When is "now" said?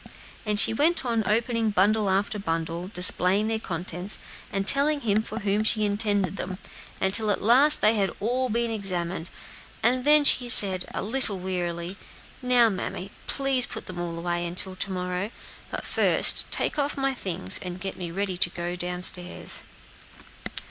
12.41-12.67